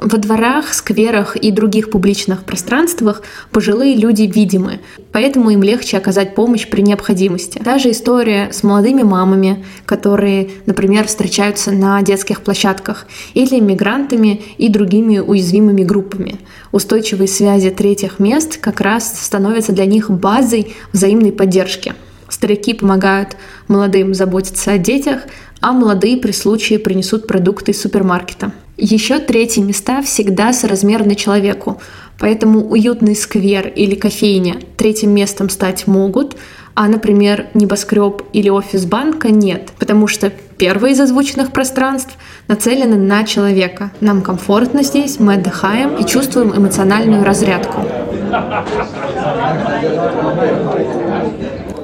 Во 0.00 0.18
дворах, 0.18 0.72
скверах 0.74 1.36
и 1.36 1.50
других 1.50 1.90
публичных 1.90 2.44
пространствах 2.44 3.22
пожилые 3.50 3.96
люди 3.96 4.22
видимы, 4.22 4.80
поэтому 5.12 5.50
им 5.50 5.62
легче 5.62 5.96
оказать 5.96 6.34
помощь 6.34 6.68
при 6.68 6.82
необходимости. 6.82 7.60
Даже 7.64 7.90
история 7.90 8.50
с 8.52 8.62
молодыми 8.62 9.02
мамами, 9.02 9.64
которые, 9.86 10.50
например, 10.66 11.06
встречаются 11.06 11.72
на 11.72 12.00
детских 12.02 12.42
площадках, 12.42 13.06
или 13.34 13.58
мигрантами 13.60 14.42
и 14.56 14.68
другими 14.68 15.18
уязвимыми 15.18 15.82
группами. 15.82 16.38
Устойчивые 16.70 17.28
связи 17.28 17.70
третьих 17.70 18.18
мест 18.18 18.58
как 18.58 18.80
раз 18.80 19.20
становятся 19.20 19.72
для 19.72 19.86
них 19.86 20.10
базой 20.10 20.74
взаимной 20.92 21.32
поддержки. 21.32 21.94
Старики 22.28 22.74
помогают 22.74 23.36
молодым 23.68 24.14
заботиться 24.14 24.72
о 24.72 24.78
детях, 24.78 25.22
а 25.60 25.72
молодые 25.72 26.16
при 26.16 26.32
случае 26.32 26.78
принесут 26.78 27.26
продукты 27.26 27.72
из 27.72 27.80
супермаркета. 27.80 28.52
Еще 28.76 29.18
третьи 29.18 29.60
места 29.60 30.02
всегда 30.02 30.52
соразмерны 30.52 31.16
человеку, 31.16 31.80
поэтому 32.18 32.68
уютный 32.68 33.16
сквер 33.16 33.66
или 33.66 33.96
кофейня 33.96 34.56
третьим 34.76 35.10
местом 35.10 35.48
стать 35.50 35.88
могут, 35.88 36.36
а, 36.76 36.86
например, 36.86 37.48
небоскреб 37.54 38.22
или 38.32 38.48
офис 38.48 38.84
банка 38.84 39.30
нет, 39.30 39.70
потому 39.80 40.06
что 40.06 40.30
первое 40.58 40.90
из 40.90 41.00
озвученных 41.00 41.50
пространств 41.50 42.16
нацелены 42.46 42.96
на 42.96 43.24
человека. 43.24 43.90
Нам 44.00 44.22
комфортно 44.22 44.84
здесь, 44.84 45.18
мы 45.18 45.34
отдыхаем 45.34 45.96
и 45.96 46.06
чувствуем 46.06 46.56
эмоциональную 46.56 47.24
разрядку. 47.24 47.80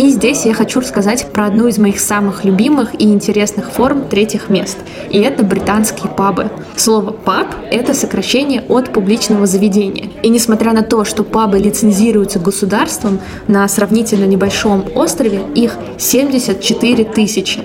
И 0.04 0.11
здесь 0.11 0.44
я 0.44 0.52
хочу 0.52 0.80
рассказать 0.80 1.32
про 1.32 1.46
одну 1.46 1.66
из 1.66 1.78
моих 1.78 1.99
самых 1.99 2.44
любимых 2.44 2.94
и 3.00 3.04
интересных 3.04 3.70
форм 3.70 4.06
третьих 4.06 4.50
мест. 4.50 4.76
И 5.08 5.18
это 5.18 5.42
британские 5.42 6.11
пабы. 6.11 6.50
Слово 6.76 7.11
«паб»— 7.11 7.46
это 7.70 7.94
сокращение 7.94 8.61
от 8.68 8.92
публичного 8.92 9.46
заведения. 9.46 10.11
И 10.23 10.28
несмотря 10.28 10.75
на 10.75 10.82
то, 10.82 11.06
что 11.06 11.25
пабы 11.25 11.58
лицензируются 11.58 12.38
государством 12.38 13.18
на 13.49 13.66
сравнительно 13.66 14.26
небольшом 14.26 14.84
острове, 14.94 15.40
их 15.54 15.73
74 15.96 17.04
тысячи. 17.04 17.61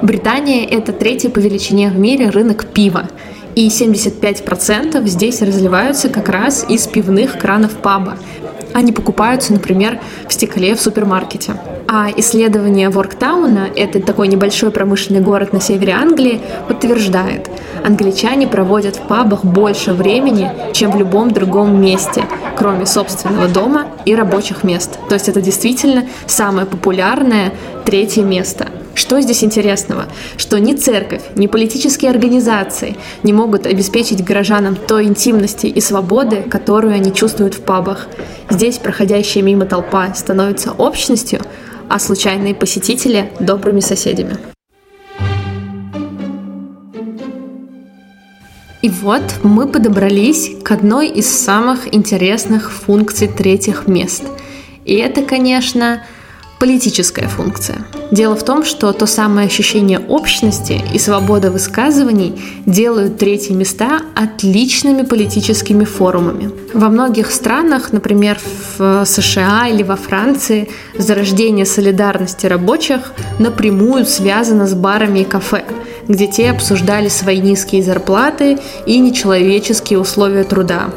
Британия— 0.00 0.68
это 0.70 0.92
третий 0.92 1.28
по 1.28 1.40
величине 1.40 1.90
в 1.90 1.98
мире 1.98 2.30
рынок 2.30 2.66
пива. 2.66 3.08
И 3.56 3.66
75% 3.66 5.04
здесь 5.08 5.42
разливаются 5.42 6.08
как 6.08 6.28
раз 6.28 6.64
из 6.68 6.86
пивных 6.86 7.36
кранов 7.36 7.72
паба. 7.72 8.16
Они 8.72 8.92
покупаются, 8.92 9.52
например, 9.52 10.00
в 10.28 10.32
стекле 10.32 10.74
в 10.74 10.80
супермаркете. 10.80 11.54
А 11.88 12.08
исследование 12.16 12.88
Ворктауна, 12.88 13.68
это 13.74 14.00
такой 14.00 14.28
небольшой 14.28 14.70
промышленный 14.70 15.20
город 15.20 15.52
на 15.52 15.60
севере 15.60 15.92
Англии, 15.92 16.40
подтверждает, 16.68 17.50
англичане 17.84 18.46
проводят 18.46 18.96
в 18.96 19.00
пабах 19.00 19.44
больше 19.44 19.92
времени, 19.92 20.50
чем 20.72 20.92
в 20.92 20.96
любом 20.96 21.32
другом 21.32 21.80
месте, 21.80 22.24
кроме 22.56 22.86
собственного 22.86 23.48
дома 23.48 23.86
и 24.04 24.14
рабочих 24.14 24.62
мест. 24.62 24.98
То 25.08 25.14
есть 25.14 25.28
это 25.28 25.40
действительно 25.40 26.04
самое 26.26 26.66
популярное 26.66 27.52
третье 27.84 28.22
место– 28.22 28.68
что 28.94 29.20
здесь 29.20 29.44
интересного? 29.44 30.06
Что 30.36 30.58
ни 30.58 30.74
церковь, 30.74 31.22
ни 31.36 31.46
политические 31.46 32.10
организации 32.10 32.96
не 33.22 33.32
могут 33.32 33.66
обеспечить 33.66 34.24
горожанам 34.24 34.76
той 34.76 35.04
интимности 35.04 35.66
и 35.66 35.80
свободы, 35.80 36.42
которую 36.42 36.94
они 36.94 37.12
чувствуют 37.12 37.54
в 37.54 37.60
пабах. 37.60 38.08
Здесь 38.48 38.78
проходящая 38.78 39.42
мимо 39.42 39.66
толпа 39.66 40.12
становится 40.14 40.72
общностью, 40.72 41.40
а 41.88 41.98
случайные 41.98 42.54
посетители– 42.54 43.30
добрыми 43.40 43.80
соседями. 43.80 44.36
И 48.82 48.88
вот 48.88 49.22
мы 49.42 49.68
подобрались 49.68 50.52
к 50.64 50.70
одной 50.70 51.08
из 51.08 51.26
самых 51.28 51.94
интересных 51.94 52.72
функций 52.72 53.28
третьих 53.28 53.86
мест. 53.86 54.24
И 54.86 54.94
это, 54.94 55.22
конечно, 55.22 56.02
политическая 56.60 57.26
функция. 57.26 57.78
Дело 58.10 58.36
в 58.36 58.44
том, 58.44 58.64
что 58.64 58.92
то 58.92 59.06
самое 59.06 59.46
ощущение 59.46 59.98
общности 59.98 60.82
и 60.92 60.98
свобода 60.98 61.50
высказываний 61.50 62.38
делают 62.66 63.18
третьи 63.18 63.54
места 63.54 64.02
отличными 64.14 65.02
политическими 65.02 65.84
форумами. 65.84 66.50
Во 66.74 66.90
многих 66.90 67.30
странах, 67.32 67.92
например, 67.92 68.38
в 68.76 69.04
США 69.06 69.68
или 69.68 69.82
во 69.82 69.96
Франции, 69.96 70.68
зарождение 70.98 71.64
солидарности 71.64 72.46
рабочих 72.46 73.12
напрямую 73.38 74.04
связано 74.04 74.66
с 74.66 74.74
барами 74.74 75.20
и 75.20 75.24
кафе, 75.24 75.64
где 76.08 76.26
те 76.26 76.50
обсуждали 76.50 77.08
свои 77.08 77.40
низкие 77.40 77.82
зарплаты 77.82 78.58
и 78.84 78.98
нечеловеческие 78.98 79.98
условия 79.98 80.44
труда. 80.44 80.90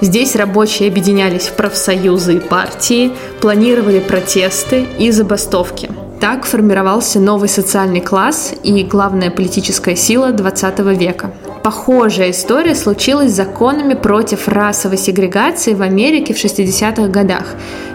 Здесь 0.00 0.36
рабочие 0.36 0.88
объединялись 0.88 1.48
в 1.48 1.56
профсоюзы 1.56 2.36
и 2.36 2.40
партии, 2.40 3.12
планировали 3.40 3.98
протесты 3.98 4.86
и 4.98 5.10
забастовки. 5.10 5.90
Так 6.20 6.46
формировался 6.46 7.20
новый 7.20 7.48
социальный 7.48 8.00
класс 8.00 8.52
и 8.62 8.82
главная 8.84 9.30
политическая 9.30 9.96
сила 9.96 10.32
XX 10.32 10.94
века. 10.96 11.32
Похожая 11.62 12.30
история 12.30 12.74
случилась 12.74 13.32
с 13.32 13.36
законами 13.36 13.94
против 13.94 14.48
расовой 14.48 14.96
сегрегации 14.96 15.74
в 15.74 15.82
Америке 15.82 16.32
в 16.32 16.36
60-х 16.42 17.08
годах. 17.08 17.44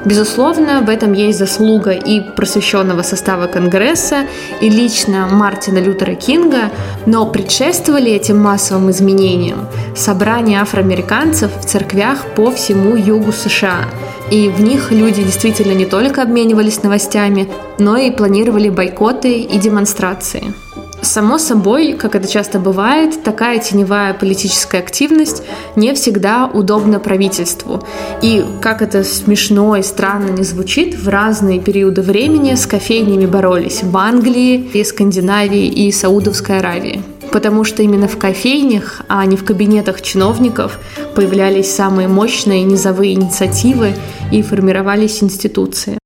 Безусловно, 0.05 0.81
в 0.81 0.89
этом 0.89 1.13
есть 1.13 1.39
заслуга 1.39 1.91
и 1.91 2.19
просвещенного 2.19 3.03
состава 3.03 3.47
Конгресса, 3.47 4.25
и 4.61 4.69
лично 4.69 5.27
Мартина 5.31 5.77
Лютера 5.77 6.15
Кинга, 6.15 6.71
но 7.05 7.25
предшествовали 7.25 8.11
этим 8.11 8.37
массовым 8.37 8.91
изменениям 8.91 9.67
собрания 9.95 10.61
афроамериканцев 10.61 11.51
в 11.59 11.65
церквях 11.65 12.25
по 12.35 12.51
всему 12.51 12.95
югу 12.95 13.31
США. 13.31 13.85
И 14.29 14.49
в 14.49 14.61
них 14.61 14.91
люди 14.91 15.23
действительно 15.23 15.73
не 15.73 15.85
только 15.85 16.21
обменивались 16.21 16.83
новостями, 16.83 17.49
но 17.79 17.97
и 17.97 18.11
планировали 18.11 18.69
бойкоты 18.69 19.41
и 19.41 19.57
демонстрации. 19.57 20.53
Само 21.03 21.37
собой, 21.37 21.93
как 21.93 22.15
это 22.15 22.29
часто 22.29 22.59
бывает, 22.59 23.23
такая 23.23 23.59
теневая 23.59 24.13
политическая 24.13 24.79
активность 24.79 25.43
не 25.75 25.93
всегда 25.93 26.47
удобна 26.47 26.97
правительству. 26.97 27.85
И, 28.21 28.45
как 28.61 28.81
это 28.81 29.03
смешно 29.03 29.75
и 29.75 29.83
странно 29.83 30.29
не 30.29 30.43
звучит, 30.43 30.97
в 30.97 31.09
разные 31.09 31.59
периоды 31.59 32.01
времени 32.01 32.55
с 32.55 32.65
кофейнями 32.65 33.25
боролись 33.25 33.83
в 33.83 33.95
Англии, 33.97 34.69
и 34.73 34.83
Скандинавии 34.83 35.67
и 35.67 35.91
Саудовской 35.91 36.59
Аравии 36.59 37.03
потому 37.31 37.63
что 37.63 37.81
именно 37.81 38.07
в 38.07 38.19
кофейнях, 38.19 39.01
а 39.07 39.25
не 39.25 39.37
в 39.37 39.43
кабинетах 39.43 40.03
чиновников 40.03 40.77
появлялись 41.15 41.73
самые 41.73 42.07
мощные 42.07 42.61
низовые 42.63 43.13
инициативы 43.13 43.95
и 44.31 44.43
формировались 44.43 45.23
институции. 45.23 45.97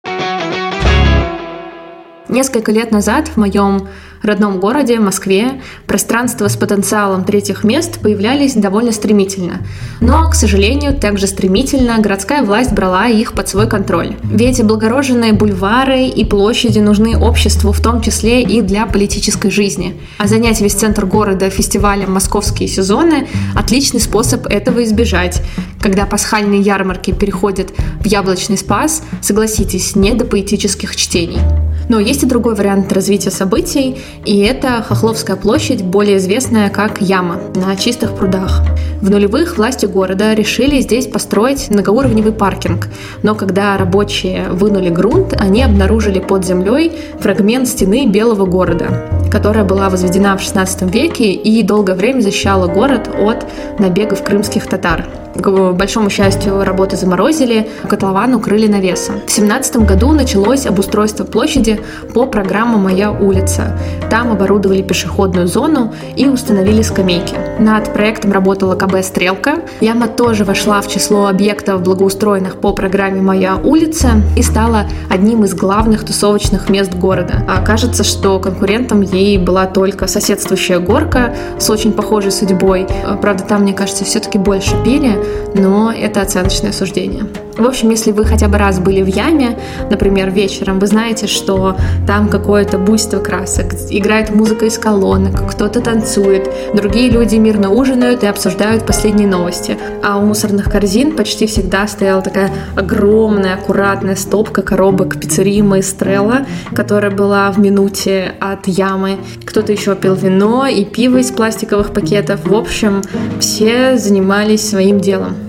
Несколько 2.29 2.71
лет 2.71 2.91
назад 2.91 3.29
в 3.29 3.37
моем 3.37 3.87
родном 4.25 4.59
городе, 4.59 4.99
Москве, 4.99 5.61
пространства 5.85 6.47
с 6.47 6.55
потенциалом 6.55 7.23
третьих 7.23 7.63
мест 7.63 7.99
появлялись 7.99 8.53
довольно 8.53 8.91
стремительно. 8.91 9.59
Но, 9.99 10.29
к 10.29 10.35
сожалению, 10.35 10.93
также 10.93 11.27
стремительно 11.27 11.97
городская 11.99 12.43
власть 12.43 12.71
брала 12.71 13.07
их 13.07 13.33
под 13.33 13.47
свой 13.49 13.67
контроль. 13.67 14.15
Ведь 14.23 14.59
облагороженные 14.59 15.33
бульвары 15.33 16.07
и 16.07 16.25
площади 16.25 16.79
нужны 16.79 17.17
обществу, 17.17 17.71
в 17.71 17.81
том 17.81 18.01
числе 18.01 18.41
и 18.41 18.61
для 18.61 18.85
политической 18.85 19.51
жизни. 19.51 19.99
А 20.17 20.27
занять 20.27 20.61
весь 20.61 20.73
центр 20.73 21.05
города 21.05 21.49
фестивалем 21.49 22.13
«Московские 22.13 22.67
сезоны»– 22.67 23.27
отличный 23.55 23.99
способ 23.99 24.47
этого 24.47 24.83
избежать. 24.83 25.41
Когда 25.81 26.05
пасхальные 26.05 26.61
ярмарки 26.61 27.11
переходят 27.11 27.71
в 27.99 28.05
яблочный 28.05 28.57
спас, 28.57 29.03
согласитесь, 29.21 29.95
не 29.95 30.13
до 30.13 30.25
поэтических 30.25 30.95
чтений. 30.95 31.39
Но 31.89 31.99
есть 31.99 32.23
и 32.23 32.25
другой 32.25 32.55
вариант 32.55 32.91
развития 32.91 33.31
событий, 33.31 33.97
и 34.25 34.39
это 34.39 34.83
Хохловская 34.87 35.35
площадь, 35.35 35.83
более 35.83 36.17
известная 36.17 36.69
как 36.69 37.01
Яма, 37.01 37.39
на 37.55 37.75
чистых 37.75 38.15
прудах. 38.15 38.61
В 39.01 39.09
нулевых 39.09 39.57
власти 39.57 39.85
города 39.85 40.33
решили 40.33 40.81
здесь 40.81 41.07
построить 41.07 41.69
многоуровневый 41.69 42.33
паркинг, 42.33 42.87
но 43.23 43.35
когда 43.35 43.77
рабочие 43.77 44.49
вынули 44.49 44.89
грунт, 44.89 45.33
они 45.39 45.63
обнаружили 45.63 46.19
под 46.19 46.45
землей 46.45 46.91
фрагмент 47.19 47.67
стены 47.67 48.07
Белого 48.07 48.45
города, 48.45 49.07
которая 49.31 49.63
была 49.63 49.89
возведена 49.89 50.37
в 50.37 50.41
XVI 50.41 50.91
веке 50.91 51.31
и 51.31 51.63
долгое 51.63 51.95
время 51.95 52.21
защищала 52.21 52.67
город 52.67 53.09
от 53.13 53.45
набегов 53.79 54.23
крымских 54.23 54.67
татар. 54.67 55.05
К 55.39 55.71
большому 55.71 56.09
счастью, 56.09 56.63
работы 56.63 56.97
заморозили, 56.97 57.69
котлован 57.87 58.33
укрыли 58.33 58.67
навесом. 58.67 59.21
В 59.25 59.31
17 59.31 59.77
году 59.77 60.11
началось 60.11 60.65
обустройство 60.65 61.23
площади 61.23 61.79
по 62.13 62.25
программе 62.25 62.77
«Моя 62.77 63.11
улица». 63.11 63.77
Там 64.09 64.31
оборудовали 64.31 64.81
пешеходную 64.81 65.47
зону 65.47 65.93
и 66.15 66.27
установили 66.27 66.81
скамейки. 66.81 67.35
Над 67.59 67.93
проектом 67.93 68.31
работала 68.31 68.75
КБ 68.75 69.03
«Стрелка». 69.03 69.59
Яма 69.79 70.07
тоже 70.07 70.43
вошла 70.43 70.81
в 70.81 70.87
число 70.87 71.27
объектов, 71.27 71.81
благоустроенных 71.81 72.59
по 72.59 72.73
программе 72.73 73.21
«Моя 73.21 73.57
улица» 73.57 74.21
и 74.35 74.41
стала 74.41 74.85
одним 75.09 75.43
из 75.43 75.53
главных 75.53 76.03
тусовочных 76.03 76.69
мест 76.69 76.93
города. 76.93 77.43
А 77.47 77.61
кажется, 77.63 78.03
что 78.03 78.39
конкурентом 78.39 79.01
ей 79.01 79.37
была 79.37 79.67
только 79.67 80.07
соседствующая 80.07 80.79
горка 80.79 81.35
с 81.59 81.69
очень 81.69 81.91
похожей 81.91 82.31
судьбой. 82.31 82.87
Правда, 83.21 83.43
там, 83.43 83.61
мне 83.61 83.73
кажется, 83.73 84.03
все-таки 84.03 84.37
больше 84.37 84.75
пили, 84.83 85.17
но 85.53 85.91
это 85.91 86.21
оценочное 86.21 86.71
суждение. 86.71 87.25
В 87.57 87.65
общем, 87.65 87.89
если 87.89 88.11
вы 88.11 88.23
хотя 88.23 88.47
бы 88.47 88.57
раз 88.57 88.79
были 88.79 89.01
в 89.01 89.07
яме, 89.07 89.57
например, 89.89 90.29
вечером, 90.29 90.79
вы 90.79 90.87
знаете, 90.87 91.25
что 91.25 91.75
там 92.05 92.29
какое-то 92.29 92.77
буйство 92.77 93.19
красок, 93.19 93.73
играет 93.89 94.29
музыка 94.29 94.65
из 94.65 94.77
колонок, 94.77 95.49
кто-то 95.49 95.81
танцует, 95.81 96.49
другие 96.73 97.09
люди 97.09 97.35
мирно 97.35 97.71
ужинают 97.71 98.23
и 98.23 98.27
обсуждают 98.27 98.85
последние 98.85 99.27
новости. 99.27 99.77
А 100.03 100.17
у 100.17 100.25
мусорных 100.25 100.71
корзин 100.71 101.15
почти 101.15 101.47
всегда 101.47 101.87
стояла 101.87 102.21
такая 102.21 102.51
огромная, 102.75 103.55
аккуратная 103.55 104.15
стопка 104.15 104.61
коробок 104.61 105.19
пиццерии 105.19 105.61
Маэстрелла, 105.61 106.45
которая 106.75 107.11
была 107.11 107.51
в 107.51 107.59
минуте 107.59 108.33
от 108.39 108.67
ямы. 108.67 109.17
Кто-то 109.45 109.71
еще 109.71 109.95
пил 109.95 110.13
вино 110.13 110.67
и 110.67 110.85
пиво 110.85 111.17
из 111.17 111.31
пластиковых 111.31 111.91
пакетов. 111.91 112.45
В 112.45 112.53
общем, 112.53 113.01
все 113.39 113.97
занимались 113.97 114.69
своим 114.69 114.99
делом. 114.99 115.46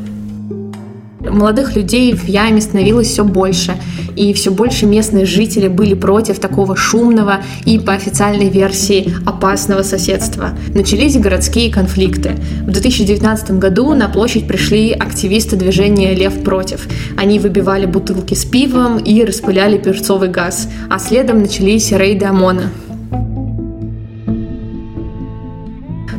Молодых 1.31 1.77
людей 1.77 2.15
в 2.15 2.27
яме 2.29 2.61
становилось 2.61 3.09
все 3.09 3.25
больше, 3.25 3.75
и 4.17 4.33
все 4.33 4.51
больше 4.51 4.87
местные 4.87 5.27
жители 5.27 5.69
были 5.69 5.95
против 5.95 6.39
такого 6.39 6.77
шумного 6.77 7.41
и, 7.65 7.79
по 7.79 7.93
официальной 7.93 8.49
версии, 8.49 9.15
опасного 9.27 9.83
соседства. 9.83 10.51
Начались 10.75 11.17
городские 11.17 11.73
конфликты. 11.73 12.33
В 12.63 12.71
2019 12.71 13.53
году 13.53 13.95
на 13.95 14.09
площадь 14.09 14.47
пришли 14.47 14.93
активисты 14.93 15.57
движения 15.57 16.15
«Лев 16.15 16.43
против». 16.43 16.89
Они 17.17 17.39
выбивали 17.39 17.87
бутылки 17.87 18.35
с 18.35 18.45
пивом 18.45 18.99
и 18.99 19.25
распыляли 19.25 19.79
перцовый 19.79 20.29
газ, 20.29 20.69
а 20.91 20.99
следом 20.99 21.41
начались 21.41 21.93
рейды 21.93 22.27
ОМОНа. 22.27 22.88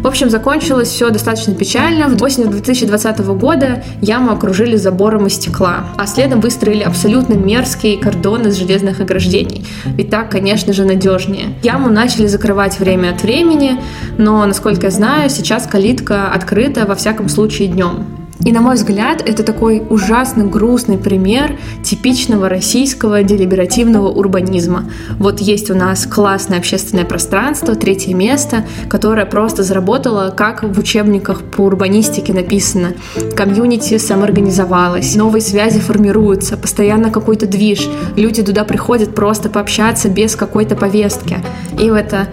Общем, 0.09 0.29
закончилось 0.29 0.89
все 0.89 1.09
достаточно 1.09 1.55
печально. 1.55 2.09
В 2.09 2.21
осенью 2.21 2.49
2020 2.49 3.19
года 3.19 3.83
яму 4.01 4.31
окружили 4.31 4.75
забором 4.75 5.27
из 5.27 5.35
стекла, 5.35 5.85
а 5.97 6.07
следом 6.07 6.41
выстроили 6.41 6.83
абсолютно 6.83 7.35
мерзкие 7.35 7.97
кордоны 7.97 8.47
из 8.47 8.55
железных 8.55 8.99
ограждений. 8.99 9.65
Ведь 9.85 10.09
так, 10.09 10.31
конечно 10.31 10.73
же, 10.73 10.83
надежнее. 10.83 11.53
Яму 11.63 11.89
начали 11.89 12.27
закрывать 12.27 12.79
время 12.79 13.11
от 13.11 13.21
времени, 13.21 13.79
но, 14.17 14.45
насколько 14.45 14.87
я 14.87 14.91
знаю, 14.91 15.29
сейчас 15.29 15.67
калитка 15.67 16.27
открыта 16.27 16.85
во 16.85 16.95
всяком 16.95 17.29
случае 17.29 17.67
днем. 17.69 18.05
И, 18.45 18.53
на 18.53 18.61
мой 18.61 18.75
взгляд, 18.75 19.21
это 19.27 19.43
такой 19.43 19.83
ужасно 19.89 20.45
грустный 20.45 20.97
пример 20.97 21.57
типичного 21.83 22.47
российского 22.47 23.21
делиберативного 23.21 24.07
урбанизма. 24.09 24.89
Вот 25.17 25.41
есть 25.41 25.69
у 25.69 25.75
нас 25.75 26.05
классное 26.05 26.59
общественное 26.59 27.03
пространство, 27.03 27.75
третье 27.75 28.15
место, 28.15 28.65
которое 28.87 29.25
просто 29.25 29.63
заработало, 29.63 30.33
как 30.35 30.63
в 30.63 30.79
учебниках 30.79 31.41
по 31.41 31.61
урбанистике 31.61 32.33
написано. 32.33 32.93
Комьюнити 33.35 33.97
самоорганизовалось, 33.97 35.15
новые 35.15 35.41
связи 35.41 35.79
формируются, 35.79 36.55
постоянно 36.55 37.11
какой-то 37.11 37.45
движ, 37.45 37.89
люди 38.15 38.41
туда 38.41 38.63
приходят 38.63 39.13
просто 39.13 39.49
пообщаться 39.49 40.07
без 40.07 40.37
какой-то 40.37 40.77
повестки. 40.77 41.39
И 41.77 41.89
в 41.89 41.93
это 41.93 42.29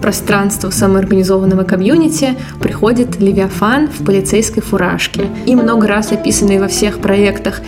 пространство 0.00 0.70
самоорганизованного 0.70 1.64
комьюнити 1.64 2.34
приходит 2.60 3.20
Левиафан 3.20 3.88
в 3.88 4.04
полицейской 4.04 4.62
фуражке. 4.62 5.26
И 5.46 5.54
много 5.54 5.86
раз 5.86 6.12
описанные 6.12 6.60
во 6.60 6.68
всех 6.68 6.98
проектах 6.98 7.60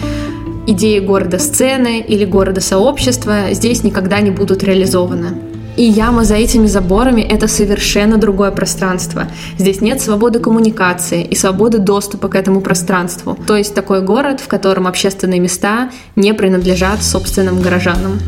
идеи 0.67 1.01
города-сцены 1.01 2.01
или 2.01 2.25
города-сообщества 2.25 3.53
здесь 3.53 3.83
никогда 3.85 4.21
не 4.21 4.31
будут 4.31 4.63
реализованы. 4.63 5.53
И 5.77 5.85
яма 5.85 6.25
за 6.25 6.35
этими 6.35 6.67
заборами– 6.67 7.23
это 7.31 7.49
совершенно 7.49 8.19
другое 8.19 8.51
пространство. 8.51 9.29
Здесь 9.59 9.81
нет 9.81 10.03
свободы 10.03 10.39
коммуникации 10.39 11.25
и 11.25 11.35
свободы 11.35 11.79
доступа 11.79 12.29
к 12.29 12.35
этому 12.35 12.61
пространству. 12.61 13.39
То 13.47 13.57
есть 13.57 13.75
такой 13.75 14.03
город, 14.03 14.41
в 14.41 14.49
котором 14.49 14.87
общественные 14.87 15.41
места 15.41 15.91
не 16.15 16.35
принадлежат 16.35 17.03
собственным 17.03 17.63
горожанам. 17.63 18.19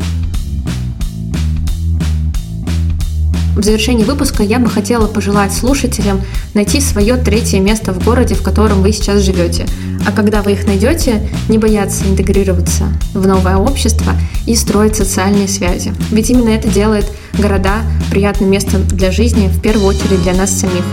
В 3.55 3.63
завершении 3.63 4.03
выпуска 4.03 4.43
я 4.43 4.59
бы 4.59 4.69
хотела 4.69 5.07
пожелать 5.07 5.53
слушателям 5.53 6.21
найти 6.53 6.81
свое 6.81 7.15
третье 7.15 7.61
место 7.61 7.93
в 7.93 8.03
городе, 8.03 8.35
в 8.35 8.43
котором 8.43 8.81
вы 8.81 8.91
сейчас 8.91 9.21
живете. 9.21 9.65
А 10.05 10.11
когда 10.11 10.41
вы 10.41 10.51
их 10.51 10.67
найдете, 10.67 11.27
не 11.47 11.57
бояться 11.57 12.05
интегрироваться 12.05 12.85
в 13.13 13.25
новое 13.25 13.55
общество 13.55 14.13
и 14.45 14.55
строить 14.55 14.97
социальные 14.97 15.47
связи. 15.47 15.93
Ведь 16.11 16.29
именно 16.29 16.49
это 16.49 16.67
делает 16.67 17.09
города 17.39 17.77
приятным 18.11 18.51
местом 18.51 18.85
для 18.87 19.11
жизни, 19.11 19.47
в 19.47 19.61
первую 19.61 19.87
очередь 19.87 20.21
для 20.21 20.33
нас 20.33 20.51
самих. 20.51 20.83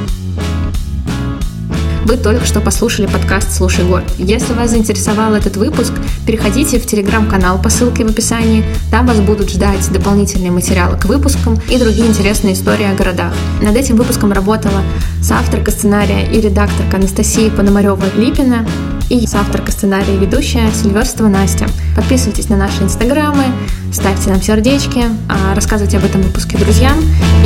Вы 2.04 2.16
только 2.16 2.44
что 2.44 2.60
послушали 2.60 3.06
подкаст 3.06 3.52
«Слушай 3.52 3.84
город». 3.84 4.04
Если 4.18 4.52
вас 4.54 4.70
заинтересовал 4.70 5.34
этот 5.34 5.56
выпуск, 5.56 5.92
переходите 6.26 6.80
в 6.80 6.86
телеграм-канал 6.86 7.62
по 7.62 7.70
ссылке 7.70 8.04
в 8.04 8.10
описании. 8.10 8.64
Там 8.90 9.06
вас 9.06 9.20
будут 9.20 9.50
ждать 9.50 9.88
дополнительные 9.92 10.50
материалы 10.50 10.98
к 10.98 11.04
выпускам 11.04 11.58
и 11.70 11.78
другие 11.78 12.08
интересные 12.08 12.54
истории 12.54 12.90
о 12.90 12.94
городах. 12.94 13.32
Над 13.60 13.76
этим 13.76 13.96
выпуском 13.96 14.32
работала 14.32 14.82
соавторка 15.22 15.70
сценария 15.70 16.26
и 16.26 16.40
редакторка 16.40 16.96
Анастасия 16.96 17.50
Пономарева-Липина 17.50 18.68
и 19.08 19.24
соавторка 19.26 19.70
сценария 19.70 20.16
и 20.16 20.18
ведущая 20.18 20.70
Сильверстова 20.72 21.28
Настя. 21.28 21.66
Подписывайтесь 21.94 22.48
на 22.48 22.56
наши 22.56 22.82
инстаграмы, 22.82 23.44
ставьте 23.92 24.30
нам 24.30 24.42
сердечки, 24.42 25.04
а, 25.28 25.54
рассказывайте 25.54 25.98
об 25.98 26.04
этом 26.04 26.22
выпуске 26.22 26.58
друзьям 26.58 26.96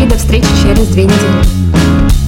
и 0.03 0.07
до 0.07 0.17
встречи 0.17 0.49
через 0.63 0.87
две 0.89 1.05
недели. 1.05 2.26